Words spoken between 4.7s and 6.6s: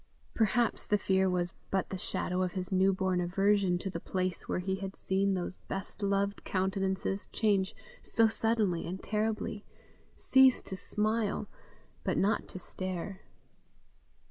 had seen those best loved